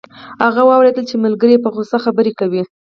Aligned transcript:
هغه 0.45 0.61
واوریدل 0.69 1.05
چې 1.09 1.15
ملګری 1.25 1.53
یې 1.55 1.63
په 1.63 1.69
غوسه 1.73 1.97
خبرې 2.05 2.31
کوي 2.39 2.63